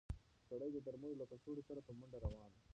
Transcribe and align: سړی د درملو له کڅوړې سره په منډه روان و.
سړی 0.49 0.69
د 0.73 0.77
درملو 0.85 1.19
له 1.21 1.25
کڅوړې 1.31 1.63
سره 1.69 1.79
په 1.87 1.91
منډه 1.97 2.17
روان 2.25 2.51
و. 2.53 2.61